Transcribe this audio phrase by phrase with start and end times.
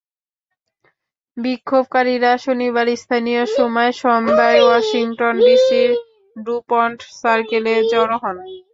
[1.37, 5.89] বিক্ষোভকারীরা শনিবার স্থানীয় সময় সন্ধ্যায় ওয়াশিংটন ডিসির
[6.35, 8.37] ডুপন্ট সার্কেলে জড়ো হন।